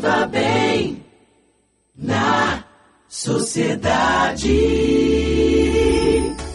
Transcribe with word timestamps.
Viva 0.00 0.26
bem 0.26 1.04
na 1.94 2.64
sociedade. 3.06 4.48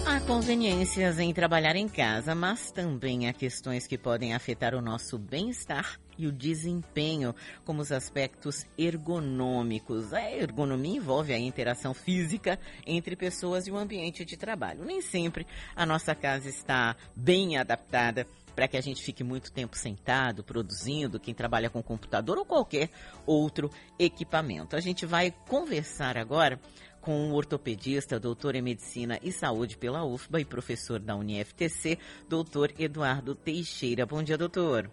Há 0.03 0.19
conveniências 0.21 1.19
em 1.19 1.31
trabalhar 1.31 1.75
em 1.75 1.87
casa, 1.87 2.33
mas 2.33 2.71
também 2.71 3.29
há 3.29 3.33
questões 3.33 3.85
que 3.85 3.99
podem 3.99 4.33
afetar 4.33 4.73
o 4.73 4.81
nosso 4.81 5.19
bem-estar 5.19 5.99
e 6.17 6.27
o 6.27 6.31
desempenho, 6.31 7.35
como 7.63 7.81
os 7.81 7.91
aspectos 7.91 8.65
ergonômicos. 8.77 10.13
A 10.13 10.31
ergonomia 10.31 10.97
envolve 10.97 11.33
a 11.33 11.39
interação 11.39 11.93
física 11.93 12.59
entre 12.85 13.15
pessoas 13.15 13.67
e 13.67 13.71
o 13.71 13.77
ambiente 13.77 14.25
de 14.25 14.37
trabalho. 14.37 14.85
Nem 14.85 15.01
sempre 15.01 15.45
a 15.75 15.85
nossa 15.85 16.15
casa 16.15 16.49
está 16.49 16.95
bem 17.15 17.57
adaptada 17.57 18.27
para 18.55 18.67
que 18.67 18.77
a 18.77 18.81
gente 18.81 19.03
fique 19.03 19.23
muito 19.23 19.51
tempo 19.51 19.77
sentado, 19.77 20.43
produzindo, 20.43 21.19
quem 21.19 21.33
trabalha 21.33 21.69
com 21.69 21.83
computador 21.83 22.37
ou 22.37 22.45
qualquer 22.45 22.89
outro 23.25 23.69
equipamento. 23.99 24.75
A 24.75 24.79
gente 24.79 25.05
vai 25.05 25.31
conversar 25.47 26.17
agora 26.17 26.59
com 27.01 27.29
o 27.29 27.35
ortopedista, 27.35 28.19
doutor 28.19 28.55
em 28.55 28.63
Medicina 28.63 29.19
e 29.21 29.31
Saúde 29.31 29.77
pela 29.77 30.03
UFBA 30.03 30.41
e 30.41 30.45
professor 30.45 30.99
da 30.99 31.15
UniFTC, 31.15 31.99
doutor 32.27 32.73
Eduardo 32.79 33.35
Teixeira. 33.35 34.07
Bom 34.07 34.23
dia, 34.23 34.37
doutor. 34.37 34.89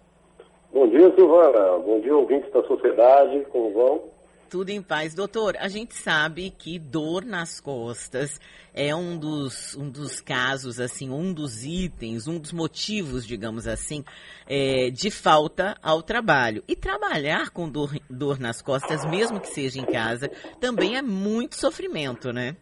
Bom 0.73 0.89
dia, 0.89 1.15
Silvana. 1.15 1.79
Bom 1.81 2.01
dia, 2.01 2.17
ouvintes 2.17 2.51
da 2.51 2.62
sociedade. 2.65 3.45
Como 3.51 3.75
vão? 3.75 4.05
Tudo 4.49 4.71
em 4.71 4.81
paz. 4.81 5.15
Doutor, 5.15 5.55
a 5.59 5.69
gente 5.69 5.93
sabe 5.93 6.51
que 6.51 6.79
dor 6.79 7.27
nas 7.27 7.61
costas 7.61 8.41
é 8.75 8.95
um 8.95 9.19
dos, 9.19 9.77
um 9.77 9.91
dos 9.91 10.23
casos, 10.23 10.81
assim, 10.81 11.11
um 11.11 11.31
dos 11.33 11.62
itens, 11.62 12.27
um 12.27 12.39
dos 12.39 12.55
motivos, 12.55 13.27
digamos 13.27 13.69
assim, 13.69 14.03
é, 14.48 14.89
de 14.91 15.11
falta 15.11 15.77
ao 15.83 16.03
trabalho. 16.03 16.65
E 16.67 16.75
trabalhar 16.75 17.51
com 17.51 17.69
dor, 17.69 17.91
dor 18.09 18.41
nas 18.41 18.62
costas, 18.62 19.05
mesmo 19.05 19.41
que 19.41 19.48
seja 19.48 19.79
em 19.79 19.84
casa, 19.84 20.31
também 20.59 20.97
é 20.97 21.03
muito 21.03 21.55
sofrimento, 21.55 22.33
né? 22.33 22.56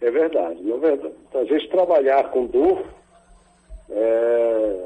É 0.00 0.10
verdade. 0.10 0.62
Na 0.62 0.76
verdade, 0.76 1.14
a 1.34 1.44
gente 1.44 1.68
trabalhar 1.68 2.30
com 2.30 2.46
dor 2.46 2.86
é 3.90 4.85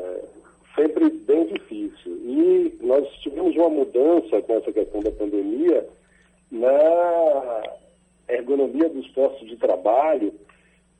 sempre 0.80 1.10
bem 1.10 1.46
difícil. 1.46 2.12
E 2.24 2.78
nós 2.80 3.06
tivemos 3.22 3.54
uma 3.54 3.68
mudança 3.68 4.40
com 4.42 4.54
essa 4.54 4.72
questão 4.72 5.02
da 5.02 5.10
pandemia 5.10 5.86
na 6.50 7.62
ergonomia 8.28 8.88
dos 8.88 9.06
postos 9.08 9.46
de 9.48 9.56
trabalho. 9.56 10.32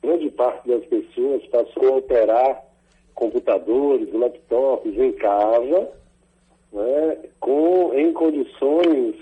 Grande 0.03 0.29
parte 0.29 0.67
das 0.67 0.85
pessoas 0.85 1.45
passou 1.47 1.87
a 1.87 1.97
operar 1.97 2.63
computadores, 3.15 4.13
laptops 4.13 4.97
em 4.97 5.11
casa, 5.13 5.89
né, 6.71 7.17
com, 7.39 7.93
em 7.93 8.11
condições 8.13 9.15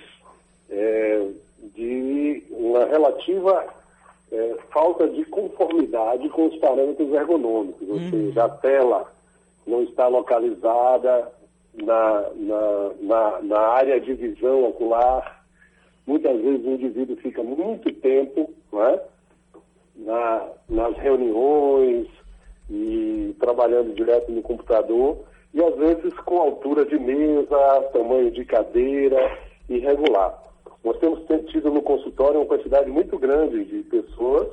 é, 0.70 1.28
de 1.76 2.44
uma 2.52 2.86
relativa 2.86 3.66
é, 4.32 4.56
falta 4.72 5.08
de 5.08 5.26
conformidade 5.26 6.30
com 6.30 6.46
os 6.46 6.56
parâmetros 6.58 7.12
ergonômicos, 7.12 7.90
ou 7.90 7.96
uhum. 7.96 8.10
seja, 8.10 8.46
a 8.46 8.50
tela 8.50 9.19
não 9.70 9.84
está 9.84 10.08
localizada 10.08 11.32
na, 11.76 12.26
na, 12.36 12.92
na, 13.02 13.42
na 13.44 13.60
área 13.60 14.02
de 14.02 14.14
visão 14.14 14.66
ocular. 14.66 15.46
Muitas 16.08 16.42
vezes 16.42 16.66
o 16.66 16.72
indivíduo 16.72 17.16
fica 17.18 17.44
muito 17.44 17.94
tempo 17.94 18.52
é? 18.74 19.00
na, 19.96 20.48
nas 20.68 20.98
reuniões 20.98 22.08
e 22.70 23.36
trabalhando 23.40 23.94
direto 23.94 24.32
no 24.32 24.42
computador, 24.42 25.20
e 25.54 25.64
às 25.64 25.76
vezes 25.76 26.14
com 26.26 26.38
altura 26.38 26.86
de 26.86 26.98
mesa, 27.00 27.90
tamanho 27.94 28.32
de 28.32 28.46
cadeira 28.46 29.38
irregular. 29.68 30.44
Nós 30.84 30.98
temos 30.98 31.24
tido 31.52 31.72
no 31.72 31.82
consultório 31.82 32.40
uma 32.40 32.46
quantidade 32.46 32.90
muito 32.90 33.18
grande 33.18 33.66
de 33.66 33.84
pessoas 33.84 34.48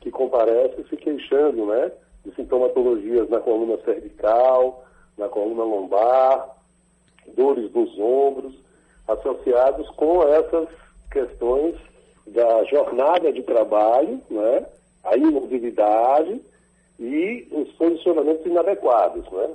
que 0.00 0.10
comparecem 0.10 0.84
se 0.88 0.96
queixando, 0.96 1.66
né? 1.66 1.92
De 2.24 2.34
sintomatologias 2.34 3.28
na 3.28 3.40
coluna 3.40 3.78
cervical, 3.84 4.84
na 5.18 5.28
coluna 5.28 5.64
lombar, 5.64 6.56
dores 7.36 7.72
nos 7.72 7.98
ombros, 7.98 8.54
associados 9.08 9.88
com 9.90 10.22
essas 10.28 10.68
questões 11.10 11.76
da 12.26 12.64
jornada 12.64 13.32
de 13.32 13.42
trabalho, 13.42 14.20
né, 14.30 14.66
a 15.04 15.16
imobilidade 15.16 16.40
e 16.98 17.48
os 17.50 17.68
posicionamentos 17.72 18.46
inadequados, 18.46 19.28
né? 19.30 19.50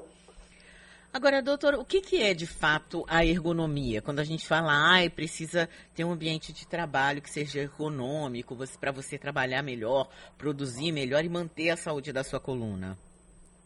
Agora, 1.17 1.41
doutor, 1.41 1.73
o 1.73 1.83
que, 1.83 1.99
que, 1.99 2.21
é 2.21 2.31
de 2.31 2.45
fato 2.45 3.03
a 3.07 3.25
ergonomia? 3.25 4.03
Quando 4.03 4.19
a 4.19 4.23
gente 4.23 4.47
fala, 4.47 4.69
ah, 4.69 5.09
precisa 5.09 5.67
ter 5.95 6.03
um 6.03 6.11
ambiente 6.11 6.53
de 6.53 6.67
trabalho 6.67 7.23
que 7.23 7.29
seja 7.31 7.59
ergonômico 7.59 8.55
para 8.79 8.91
você 8.91 9.17
trabalhar 9.17 9.63
melhor, 9.63 10.07
produzir 10.37 10.91
melhor 10.91 11.25
e 11.25 11.29
manter 11.29 11.71
a 11.71 11.75
saúde 11.75 12.13
da 12.13 12.23
sua 12.23 12.39
coluna. 12.39 12.95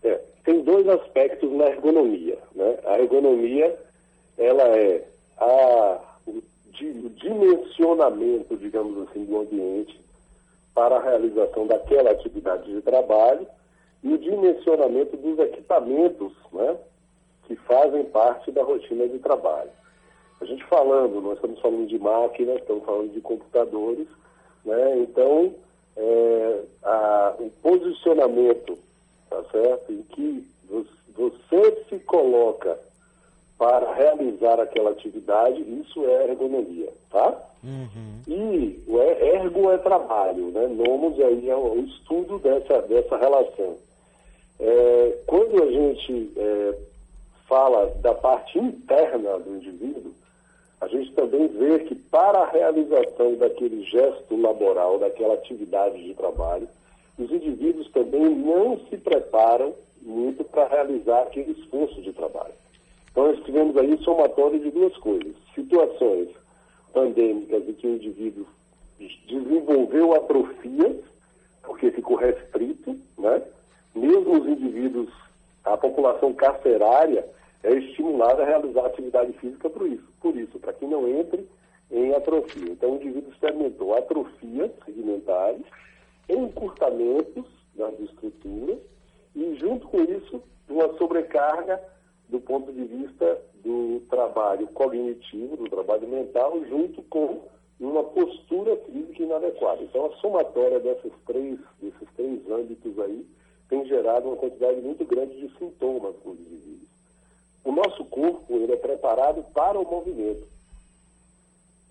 É, 0.01 0.17
tem 0.45 0.63
dois 0.63 0.87
aspectos 0.87 1.51
na 1.51 1.65
ergonomia. 1.65 2.37
Né? 2.55 2.79
A 2.85 2.99
ergonomia, 2.99 3.77
ela 4.37 4.63
é 4.69 5.05
a, 5.37 5.99
o, 6.25 6.37
o 6.37 7.09
dimensionamento, 7.17 8.55
digamos 8.55 9.09
assim, 9.09 9.25
do 9.25 9.41
ambiente 9.41 9.99
para 10.73 10.95
a 10.95 11.03
realização 11.03 11.67
daquela 11.67 12.11
atividade 12.11 12.73
de 12.73 12.81
trabalho 12.81 13.45
e 14.01 14.13
o 14.13 14.17
dimensionamento 14.17 15.17
dos 15.17 15.37
equipamentos, 15.37 16.31
né? 16.53 16.77
Que 17.47 17.55
fazem 17.55 18.03
parte 18.05 18.51
da 18.51 18.63
rotina 18.63 19.07
de 19.07 19.19
trabalho. 19.19 19.69
A 20.39 20.45
gente 20.45 20.63
falando, 20.65 21.21
nós 21.21 21.35
estamos 21.35 21.59
falando 21.59 21.87
de 21.87 21.99
máquinas, 21.99 22.59
estamos 22.59 22.83
falando 22.83 23.13
de 23.13 23.21
computadores, 23.21 24.07
né? 24.65 24.99
então 24.99 25.53
é, 25.95 26.61
a, 26.83 27.35
o 27.39 27.49
posicionamento, 27.61 28.77
tá 29.29 29.43
certo, 29.51 29.91
em 29.91 30.01
que 30.03 30.47
você 31.15 31.83
se 31.89 31.99
coloca 31.99 32.79
para 33.57 33.93
realizar 33.93 34.59
aquela 34.59 34.89
atividade, 34.89 35.61
isso 35.61 36.03
é 36.05 36.29
ergonomia, 36.29 36.91
tá? 37.11 37.39
Uhum. 37.63 38.21
E 38.27 38.83
o 38.87 38.99
ergo 38.99 39.69
é 39.69 39.77
trabalho, 39.77 40.47
né? 40.47 40.65
Nomos 40.67 41.19
aí 41.19 41.47
é 41.47 41.55
o 41.55 41.77
estudo 41.81 42.39
dessa, 42.39 42.81
dessa 42.81 43.17
relação. 43.17 43.77
É, 44.59 45.17
quando 45.27 45.61
a 45.61 45.71
gente 45.71 46.31
é, 46.35 46.75
fala 47.51 47.87
da 48.01 48.13
parte 48.15 48.57
interna 48.57 49.37
do 49.39 49.57
indivíduo, 49.57 50.13
a 50.79 50.87
gente 50.87 51.11
também 51.11 51.49
vê 51.49 51.79
que 51.79 51.95
para 51.95 52.39
a 52.39 52.49
realização 52.49 53.35
daquele 53.35 53.83
gesto 53.83 54.37
laboral, 54.39 54.97
daquela 54.97 55.33
atividade 55.33 56.01
de 56.01 56.13
trabalho, 56.13 56.65
os 57.19 57.29
indivíduos 57.29 57.91
também 57.91 58.29
não 58.29 58.79
se 58.89 58.95
preparam 58.95 59.73
muito 60.01 60.45
para 60.45 60.65
realizar 60.65 61.23
aquele 61.23 61.51
esforço 61.51 62.01
de 62.01 62.13
trabalho. 62.13 62.53
Então, 63.11 63.27
nós 63.27 63.43
tivemos 63.43 63.75
aí 63.75 63.97
somatório 63.97 64.57
de 64.57 64.71
duas 64.71 64.95
coisas. 64.95 65.35
Situações 65.53 66.29
pandêmicas 66.93 67.67
em 67.67 67.73
que 67.73 67.85
o 67.85 67.95
indivíduo 67.95 68.47
desenvolveu 69.27 70.15
atrofia, 70.15 70.95
porque 71.63 71.91
ficou 71.91 72.15
restrito, 72.15 72.97
né? 73.17 73.41
Mesmo 73.93 74.39
os 74.39 74.47
indivíduos, 74.47 75.09
a 75.65 75.75
população 75.75 76.33
carcerária, 76.33 77.25
é 77.63 77.73
estimulado 77.73 78.41
a 78.41 78.45
realizar 78.45 78.85
atividade 78.85 79.33
física 79.33 79.69
por 79.69 79.87
isso, 79.87 80.07
por 80.19 80.35
isso, 80.35 80.59
para 80.59 80.73
que 80.73 80.85
não 80.85 81.07
entre 81.07 81.47
em 81.91 82.13
atrofia. 82.13 82.71
Então, 82.71 82.93
o 82.93 82.95
indivíduo 82.95 83.31
experimentou 83.31 83.95
atrofias 83.95 84.71
segmentares, 84.85 85.65
encurtamentos 86.29 87.45
das 87.75 87.99
estruturas 87.99 88.79
e, 89.35 89.55
junto 89.55 89.87
com 89.87 90.01
isso, 90.01 90.41
uma 90.69 90.97
sobrecarga 90.97 91.81
do 92.29 92.39
ponto 92.39 92.71
de 92.71 92.83
vista 92.85 93.41
do 93.63 94.01
trabalho 94.09 94.67
cognitivo, 94.67 95.57
do 95.57 95.69
trabalho 95.69 96.07
mental, 96.07 96.63
junto 96.65 97.03
com 97.03 97.41
uma 97.79 98.03
postura 98.03 98.77
física 98.77 99.23
inadequada. 99.23 99.83
Então, 99.83 100.05
a 100.05 100.15
somatória 100.17 100.79
dessas 100.79 101.11
três, 101.25 101.59
desses 101.81 102.07
três 102.15 102.39
âmbitos 102.49 102.97
aí 102.99 103.25
tem 103.67 103.85
gerado 103.85 104.27
uma 104.27 104.37
quantidade 104.37 104.81
muito 104.81 105.03
grande 105.05 105.35
de 105.39 105.57
sintomas. 105.57 106.15
O 106.25 106.35
nosso 107.81 108.05
corpo 108.05 108.55
ele 108.55 108.73
é 108.73 108.77
preparado 108.77 109.43
para 109.53 109.79
o 109.79 109.89
movimento. 109.89 110.47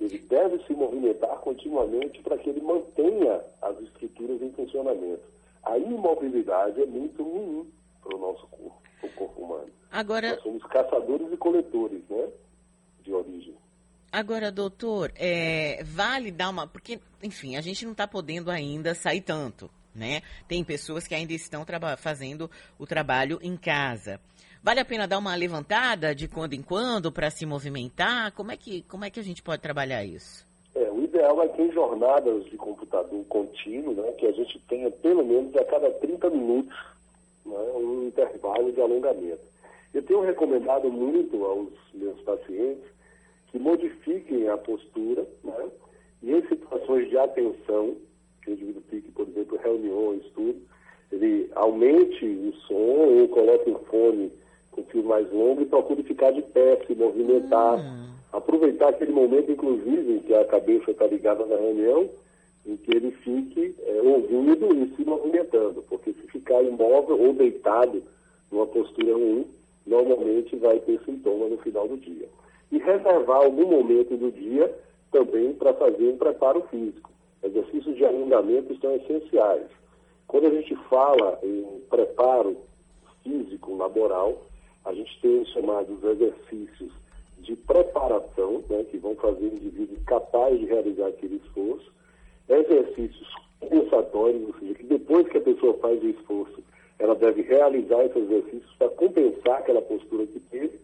Ele 0.01 0.19
deve 0.19 0.65
se 0.65 0.73
movimentar 0.73 1.37
continuamente 1.41 2.23
para 2.23 2.39
que 2.39 2.49
ele 2.49 2.61
mantenha 2.61 3.41
as 3.61 3.79
estruturas 3.81 4.41
em 4.41 4.51
funcionamento. 4.53 5.23
A 5.63 5.77
imobilidade 5.77 6.81
é 6.83 6.87
muito 6.87 7.23
ruim 7.23 7.71
para 8.03 8.17
o 8.17 8.19
nosso 8.19 8.47
corpo, 8.47 8.83
o 9.03 9.09
corpo 9.11 9.43
humano. 9.43 9.71
Agora... 9.91 10.31
Nós 10.31 10.43
somos 10.43 10.63
caçadores 10.65 11.31
e 11.31 11.37
coletores, 11.37 12.03
né? 12.09 12.29
De 13.03 13.13
origem. 13.13 13.55
Agora, 14.11 14.51
doutor, 14.51 15.13
é, 15.17 15.85
vale 15.85 16.33
dar 16.33 16.49
uma. 16.49 16.67
Porque, 16.67 16.99
enfim, 17.23 17.57
a 17.57 17.61
gente 17.61 17.85
não 17.85 17.93
está 17.93 18.09
podendo 18.09 18.51
ainda 18.51 18.95
sair 18.95 19.21
tanto, 19.21 19.71
né? 19.95 20.23
Tem 20.49 20.65
pessoas 20.65 21.07
que 21.07 21.15
ainda 21.15 21.33
estão 21.33 21.65
fazendo 21.97 22.51
o 22.79 22.87
trabalho 22.87 23.39
em 23.43 23.57
casa. 23.57 24.21
Vale 24.62 24.81
a 24.81 24.85
pena 24.85 25.09
dar 25.09 25.17
uma 25.17 25.35
levantada 25.35 26.15
de 26.15 26.29
quando 26.29 26.53
em 26.53 26.61
quando 26.61 27.11
para 27.11 27.31
se 27.31 27.47
movimentar? 27.47 28.31
Como 28.33 28.53
é, 28.53 28.59
que, 28.59 28.83
como 28.83 29.07
é 29.07 29.11
que 29.11 29.19
a 29.19 29.23
gente 29.23 29.43
pode 29.43 29.62
trabalhar 29.62 30.05
isso? 30.05 30.47
É, 30.75 30.91
o 30.91 31.03
ideal 31.03 31.43
é 31.43 31.62
em 31.62 31.73
jornadas 31.73 32.45
de 32.45 32.59
computador 32.59 33.25
contínuo, 33.25 33.95
né, 33.95 34.12
que 34.12 34.27
a 34.27 34.33
gente 34.33 34.59
tenha 34.69 34.91
pelo 34.91 35.25
menos 35.25 35.57
a 35.57 35.65
cada 35.65 35.91
30 35.91 36.29
minutos 36.29 36.77
né, 37.47 37.57
um 37.75 38.09
intervalo 38.09 38.71
de 38.71 38.81
alongamento. 38.83 39.41
Eu 39.95 40.03
tenho 40.03 40.21
recomendado 40.21 40.91
muito 40.91 41.43
aos 41.43 41.73
meus 41.95 42.21
pacientes 42.21 42.85
que 43.51 43.59
modifiquem 43.59 44.47
a 44.51 44.59
postura, 44.59 45.27
né, 45.43 45.71
e 46.23 46.33
em 46.33 46.47
situações 46.49 47.09
de 47.09 47.17
atenção, 47.17 47.97
que 48.43 48.51
o 48.51 48.53
indivíduo 48.53 48.83
fique, 48.91 49.11
por 49.11 49.27
exemplo, 49.27 49.59
reunião, 49.59 50.15
estudo, 50.17 50.61
ele 51.11 51.51
aumente 51.55 52.27
o 52.27 52.53
som 52.67 52.75
ou 52.75 53.29
coloque 53.29 53.71
um 53.71 53.79
fone 53.87 54.31
com 54.71 54.83
fio 54.85 55.05
mais 55.05 55.31
longo 55.33 55.63
e 55.63 55.67
procure 55.67 56.03
ficar 56.03 56.31
de 56.33 56.43
pé, 56.43 56.81
se 56.87 56.95
movimentar. 56.95 57.79
Hum. 57.79 58.11
Aproveitar 58.33 58.91
aquele 58.91 59.13
momento, 59.13 59.51
inclusive, 59.51 60.13
em 60.13 60.19
que 60.21 60.35
a 60.35 60.45
cabeça 60.45 60.93
está 60.93 61.07
ligada 61.07 61.45
na 61.47 61.57
reunião, 61.57 62.09
em 62.65 62.77
que 62.77 62.95
ele 62.95 63.11
fique 63.11 63.75
é, 63.85 64.01
ouvindo 64.03 64.73
e 64.75 64.95
se 64.95 65.05
movimentando, 65.05 65.83
porque 65.89 66.13
se 66.13 66.27
ficar 66.29 66.63
imóvel 66.63 67.21
ou 67.21 67.33
deitado 67.33 68.03
numa 68.51 68.67
postura 68.67 69.15
ruim, 69.15 69.47
normalmente 69.87 70.55
vai 70.57 70.79
ter 70.81 71.01
sintoma 71.05 71.49
no 71.49 71.59
final 71.59 71.89
do 71.89 71.97
dia. 71.97 72.29
E 72.71 72.79
reservar 72.79 73.39
algum 73.39 73.67
momento 73.67 74.17
do 74.17 74.31
dia 74.31 74.73
também 75.11 75.53
para 75.55 75.75
fazer 75.75 76.09
um 76.09 76.17
preparo 76.17 76.63
físico. 76.71 77.11
Exercícios 77.43 77.97
de 77.97 78.05
alongamento 78.05 78.79
são 78.81 78.95
essenciais. 78.95 79.67
Quando 80.27 80.47
a 80.47 80.51
gente 80.51 80.77
fala 80.89 81.39
em 81.43 81.81
preparo 81.89 82.57
físico 83.25 83.77
laboral, 83.77 84.43
a 84.85 84.93
gente 84.93 85.21
tem 85.21 85.41
os 85.41 85.49
chamados 85.50 86.03
exercícios 86.03 86.93
de 87.38 87.56
preparação, 87.56 88.62
né, 88.69 88.85
que 88.91 88.99
vão 88.99 89.15
fazer 89.17 89.47
o 89.47 89.55
indivíduo 89.55 89.97
capaz 90.06 90.59
de 90.59 90.67
realizar 90.67 91.09
aquele 91.09 91.37
esforço, 91.37 91.91
exercícios 92.49 93.29
compensatórios, 93.61 94.49
ou 94.49 94.55
seja, 94.59 94.75
que 94.75 94.85
depois 94.85 95.29
que 95.29 95.38
a 95.38 95.43
pessoa 95.43 95.75
faz 95.75 96.03
o 96.03 96.09
esforço, 96.09 96.62
ela 96.99 97.15
deve 97.15 97.43
realizar 97.43 98.05
esses 98.05 98.23
exercícios 98.25 98.75
para 98.79 98.88
compensar 98.91 99.59
aquela 99.59 99.81
postura 99.82 100.27
que 100.27 100.41
teve, 100.41 100.79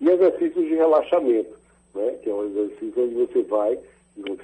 e 0.00 0.08
exercícios 0.08 0.64
de 0.66 0.74
relaxamento, 0.74 1.56
né, 1.94 2.18
que 2.22 2.28
é 2.28 2.34
um 2.34 2.44
exercício 2.44 3.04
onde 3.04 3.14
você 3.14 3.42
vai 3.42 3.78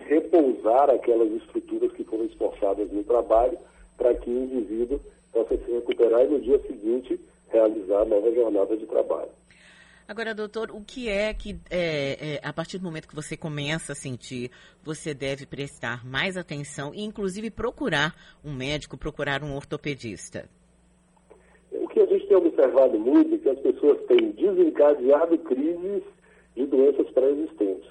repousar 0.06 0.88
aquelas 0.90 1.30
estruturas 1.32 1.92
que 1.92 2.04
foram 2.04 2.24
esforçadas 2.24 2.90
no 2.90 3.04
trabalho 3.04 3.58
para 3.96 4.14
que 4.14 4.30
o 4.30 4.44
indivíduo 4.44 5.00
possa 5.32 5.56
se 5.56 5.70
recuperar 5.70 6.24
e 6.24 6.28
no 6.28 6.40
dia 6.40 6.58
seguinte 6.60 7.20
realizar 7.58 8.02
a 8.02 8.04
nova 8.04 8.32
jornada 8.32 8.76
de 8.76 8.86
trabalho. 8.86 9.30
Agora, 10.06 10.34
doutor, 10.34 10.70
o 10.70 10.80
que 10.80 11.10
é 11.10 11.34
que, 11.34 11.58
é, 11.70 12.36
é, 12.36 12.40
a 12.42 12.50
partir 12.50 12.78
do 12.78 12.84
momento 12.84 13.06
que 13.06 13.14
você 13.14 13.36
começa 13.36 13.92
a 13.92 13.94
sentir, 13.94 14.50
você 14.82 15.12
deve 15.12 15.44
prestar 15.44 16.02
mais 16.02 16.38
atenção 16.38 16.94
e, 16.94 17.04
inclusive, 17.04 17.50
procurar 17.50 18.14
um 18.42 18.54
médico, 18.54 18.96
procurar 18.96 19.42
um 19.42 19.54
ortopedista? 19.54 20.48
O 21.70 21.86
que 21.88 22.00
a 22.00 22.06
gente 22.06 22.26
tem 22.26 22.36
observado 22.38 22.98
muito 22.98 23.34
é 23.34 23.38
que 23.38 23.48
as 23.50 23.58
pessoas 23.58 24.00
têm 24.06 24.30
desencadeado 24.30 25.36
crises 25.40 26.02
de 26.56 26.64
doenças 26.64 27.10
pré-existentes. 27.10 27.90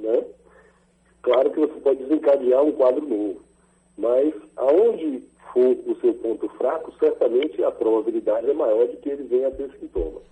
Né? 0.00 0.24
Claro 1.22 1.50
que 1.52 1.60
você 1.60 1.80
pode 1.80 2.02
desencadear 2.02 2.64
um 2.64 2.72
quadro 2.72 3.06
novo, 3.06 3.40
mas 3.96 4.34
aonde 4.56 4.83
seu 4.83 4.83
ponto 6.24 6.48
fraco, 6.56 6.90
certamente 6.98 7.62
a 7.62 7.70
probabilidade 7.70 8.48
é 8.48 8.54
maior 8.54 8.88
de 8.88 8.96
que 8.96 9.10
ele 9.10 9.24
venha 9.24 9.48
a 9.48 9.50
ter 9.50 9.70
sintomas. 9.78 10.22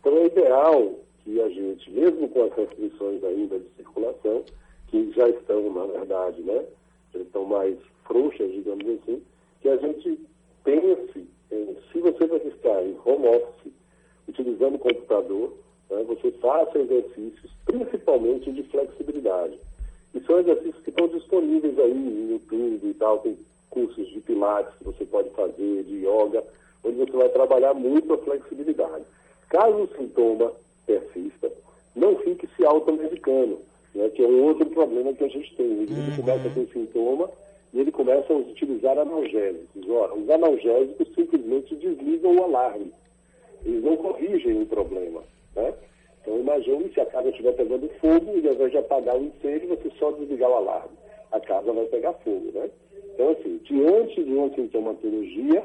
Então 0.00 0.16
é 0.16 0.24
ideal 0.24 0.94
que 1.22 1.38
a 1.38 1.48
gente, 1.50 1.90
mesmo 1.90 2.30
com 2.30 2.44
as 2.44 2.52
restrições 2.54 3.22
ainda 3.22 3.58
de 3.58 3.68
circulação, 3.76 4.42
que 4.88 5.12
já 5.12 5.28
estão, 5.28 5.70
na 5.70 5.84
verdade, 5.84 6.40
né, 6.40 6.64
já 7.12 7.20
estão 7.20 7.44
mais 7.44 7.76
frouxas, 8.04 8.50
digamos 8.52 8.86
assim, 8.88 9.22
que 9.60 9.68
a 9.68 9.76
gente 9.76 10.18
pense 10.64 11.28
em, 11.52 11.76
se 11.92 12.00
você 12.00 12.26
vai 12.26 12.38
estar 12.38 12.82
em 12.82 12.96
home 13.04 13.28
office, 13.28 13.72
utilizando 14.26 14.76
o 14.76 14.78
computador, 14.78 15.52
né, 15.90 16.04
você 16.04 16.32
faça 16.32 16.78
exercícios, 16.78 17.52
principalmente 17.66 18.50
de 18.50 18.62
flexibilidade. 18.62 19.58
E 20.14 20.20
são 20.20 20.40
exercícios 20.40 20.82
que 20.82 20.88
estão 20.88 21.06
disponíveis 21.08 21.78
aí 21.78 21.92
no 21.92 22.30
YouTube 22.30 22.80
e 22.82 22.94
tal, 22.94 23.18
tem 23.18 23.36
cursos 23.74 24.08
de 24.08 24.20
pilates 24.20 24.72
que 24.78 24.84
você 24.84 25.04
pode 25.04 25.28
fazer, 25.30 25.82
de 25.82 26.06
yoga, 26.06 26.42
onde 26.84 26.96
você 26.96 27.16
vai 27.16 27.28
trabalhar 27.28 27.74
muito 27.74 28.14
a 28.14 28.18
flexibilidade. 28.18 29.04
Caso 29.50 29.82
o 29.82 29.96
sintoma 29.96 30.52
persista, 30.86 31.52
não 31.94 32.16
fique 32.18 32.48
se 32.56 32.64
automedicando, 32.64 33.58
né, 33.94 34.08
que 34.10 34.22
é 34.22 34.26
um 34.26 34.44
outro 34.44 34.66
problema 34.66 35.12
que 35.12 35.24
a 35.24 35.28
gente 35.28 35.54
tem. 35.56 35.66
Ele 35.66 35.92
uhum. 35.92 36.16
começa 36.16 36.50
ter 36.50 36.68
sintoma 36.72 37.30
e 37.72 37.80
ele 37.80 37.90
começa 37.90 38.32
a 38.32 38.36
utilizar 38.36 38.96
analgésicos. 38.98 39.88
Ora, 39.88 40.14
os 40.14 40.30
analgésicos 40.30 41.08
simplesmente 41.14 41.74
desligam 41.74 42.36
o 42.36 42.44
alarme. 42.44 42.92
Eles 43.64 43.82
não 43.82 43.96
corrigem 43.96 44.62
o 44.62 44.66
problema. 44.66 45.22
Né? 45.56 45.74
Então 46.22 46.38
imagine 46.38 46.90
se 46.92 47.00
a 47.00 47.06
casa 47.06 47.28
estiver 47.28 47.52
pegando 47.52 47.88
fogo 48.00 48.32
e 48.36 48.46
ao 48.46 48.54
invés 48.54 48.70
de 48.70 48.78
apagar 48.78 49.16
o 49.16 49.24
incêndio, 49.24 49.68
você 49.68 49.90
só 49.98 50.10
desligar 50.12 50.50
o 50.50 50.54
alarme. 50.54 50.96
A 51.34 51.40
casa 51.40 51.72
vai 51.72 51.84
pegar 51.86 52.12
fogo. 52.14 52.52
Né? 52.52 52.70
Então, 53.12 53.30
assim, 53.30 53.60
diante 53.64 54.22
de 54.22 54.32
uma 54.32 54.48
sintomatologia, 54.54 55.62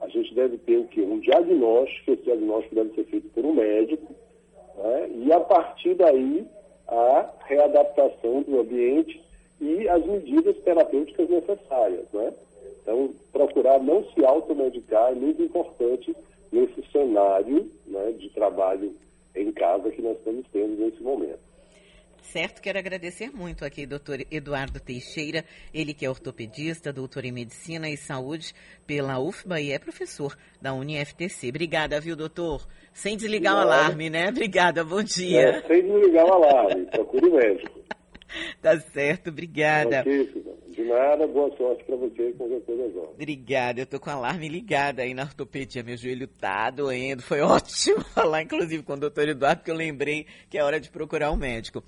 a 0.00 0.08
gente 0.08 0.34
deve 0.34 0.58
ter 0.58 0.78
o 0.78 0.88
quê? 0.88 1.02
Um 1.02 1.20
diagnóstico, 1.20 2.12
esse 2.12 2.22
diagnóstico 2.22 2.74
deve 2.74 2.94
ser 2.94 3.04
feito 3.04 3.28
por 3.28 3.44
um 3.44 3.54
médico, 3.54 4.12
né? 4.76 5.10
e 5.14 5.32
a 5.32 5.40
partir 5.40 5.94
daí 5.94 6.44
a 6.88 7.30
readaptação 7.46 8.42
do 8.42 8.60
ambiente 8.60 9.22
e 9.60 9.88
as 9.88 10.04
medidas 10.04 10.56
terapêuticas 10.58 11.28
necessárias. 11.28 12.06
Né? 12.12 12.32
Então, 12.82 13.14
procurar 13.32 13.80
não 13.80 14.04
se 14.10 14.24
automedicar 14.24 15.12
é 15.12 15.14
muito 15.14 15.42
importante 15.42 16.14
nesse 16.52 16.82
cenário 16.90 17.70
né, 17.86 18.12
de 18.18 18.28
trabalho 18.30 18.92
em 19.34 19.52
casa 19.52 19.90
que 19.90 20.02
nós 20.02 20.18
estamos 20.18 20.44
tendo 20.52 20.76
nesse 20.76 21.02
momento. 21.02 21.53
Certo, 22.34 22.60
quero 22.60 22.80
agradecer 22.80 23.30
muito 23.30 23.64
aqui, 23.64 23.86
doutor 23.86 24.18
Eduardo 24.28 24.80
Teixeira, 24.80 25.44
ele 25.72 25.94
que 25.94 26.04
é 26.04 26.10
ortopedista, 26.10 26.92
doutor 26.92 27.24
em 27.24 27.30
Medicina 27.30 27.88
e 27.88 27.96
Saúde 27.96 28.52
pela 28.84 29.20
UFBA 29.20 29.60
e 29.60 29.70
é 29.70 29.78
professor 29.78 30.36
da 30.60 30.74
UniFTC. 30.74 31.50
Obrigada, 31.50 32.00
viu, 32.00 32.16
doutor? 32.16 32.66
Sem 32.92 33.16
desligar 33.16 33.54
o 33.54 33.60
alarme, 33.60 34.10
né? 34.10 34.30
Obrigada, 34.30 34.82
bom 34.82 35.00
dia. 35.00 35.42
É, 35.42 35.62
sem 35.68 35.86
desligar 35.86 36.26
o 36.26 36.32
alarme, 36.32 36.86
procure 36.90 37.28
o 37.28 37.34
médico. 37.36 37.80
tá 38.60 38.80
certo, 38.80 39.30
obrigada. 39.30 40.02
De 40.74 40.82
nada, 40.82 41.24
boa 41.28 41.56
sorte 41.56 41.84
para 41.84 41.94
você 41.94 42.30
e 42.30 42.32
qualquer 42.32 42.60
coisa 42.62 42.84
agora. 42.86 43.10
Obrigada, 43.10 43.80
eu 43.80 43.86
tô 43.86 44.00
com 44.00 44.10
o 44.10 44.12
alarme 44.12 44.48
ligado 44.48 44.98
aí 44.98 45.14
na 45.14 45.22
ortopedia, 45.22 45.84
meu 45.84 45.96
joelho 45.96 46.26
tá 46.26 46.68
doendo, 46.68 47.22
foi 47.22 47.38
ótimo 47.42 48.02
falar 48.06 48.42
inclusive 48.42 48.82
com 48.82 48.94
o 48.94 48.96
doutor 48.96 49.28
Eduardo, 49.28 49.58
porque 49.58 49.70
eu 49.70 49.76
lembrei 49.76 50.26
que 50.50 50.58
é 50.58 50.64
hora 50.64 50.80
de 50.80 50.90
procurar 50.90 51.30
um 51.30 51.36
médico. 51.36 51.84